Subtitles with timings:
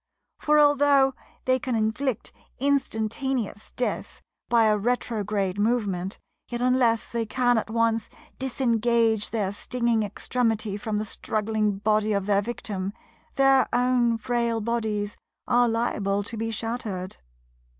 [0.39, 1.13] For, although
[1.45, 6.17] they can inflict instantaneous death by a retrograde movement,
[6.49, 8.09] yet unless they can at once
[8.39, 12.93] disengage their stinging extremity from the struggling body of their victim,
[13.35, 15.17] their own frail bodies
[15.47, 17.17] are liable to be shattered.